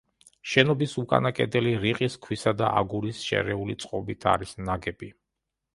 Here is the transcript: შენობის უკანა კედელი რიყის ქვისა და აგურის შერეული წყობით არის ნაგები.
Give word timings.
შენობის 0.51 0.95
უკანა 1.01 1.31
კედელი 1.39 1.73
რიყის 1.83 2.17
ქვისა 2.25 2.55
და 2.63 2.73
აგურის 2.83 3.21
შერეული 3.29 3.81
წყობით 3.85 4.31
არის 4.35 4.61
ნაგები. 4.71 5.15